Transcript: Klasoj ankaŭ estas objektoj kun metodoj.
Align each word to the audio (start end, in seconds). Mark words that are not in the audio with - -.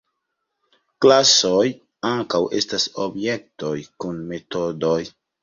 Klasoj 1.05 1.65
ankaŭ 2.13 2.41
estas 2.61 2.87
objektoj 3.05 3.77
kun 4.07 4.19
metodoj. 4.35 4.99